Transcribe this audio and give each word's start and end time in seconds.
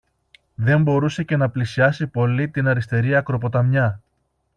Δεν 0.55 0.81
μπορούσε 0.81 1.23
και 1.23 1.37
να 1.37 1.49
πλησιάσει 1.49 2.07
πολύ 2.07 2.49
την 2.49 2.67
αριστερή 2.67 3.15
ακροποταμιά 3.15 4.01